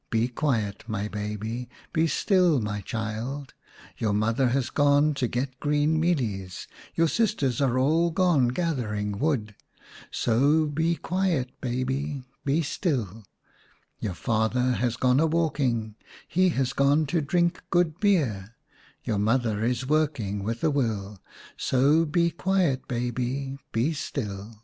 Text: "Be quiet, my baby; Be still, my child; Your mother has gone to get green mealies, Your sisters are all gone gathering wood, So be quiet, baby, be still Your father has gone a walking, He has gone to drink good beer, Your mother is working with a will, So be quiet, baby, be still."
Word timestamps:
"Be 0.10 0.28
quiet, 0.28 0.84
my 0.86 1.08
baby; 1.08 1.68
Be 1.92 2.06
still, 2.06 2.60
my 2.60 2.82
child; 2.82 3.52
Your 3.98 4.12
mother 4.12 4.50
has 4.50 4.70
gone 4.70 5.12
to 5.14 5.26
get 5.26 5.58
green 5.58 5.98
mealies, 6.00 6.68
Your 6.94 7.08
sisters 7.08 7.60
are 7.60 7.76
all 7.80 8.12
gone 8.12 8.46
gathering 8.50 9.18
wood, 9.18 9.56
So 10.12 10.66
be 10.66 10.94
quiet, 10.94 11.60
baby, 11.60 12.22
be 12.44 12.62
still 12.62 13.24
Your 13.98 14.14
father 14.14 14.74
has 14.74 14.96
gone 14.96 15.18
a 15.18 15.26
walking, 15.26 15.96
He 16.28 16.50
has 16.50 16.72
gone 16.72 17.04
to 17.06 17.20
drink 17.20 17.60
good 17.70 17.98
beer, 17.98 18.54
Your 19.02 19.18
mother 19.18 19.64
is 19.64 19.88
working 19.88 20.44
with 20.44 20.62
a 20.62 20.70
will, 20.70 21.18
So 21.56 22.04
be 22.04 22.30
quiet, 22.30 22.86
baby, 22.86 23.58
be 23.72 23.94
still." 23.94 24.62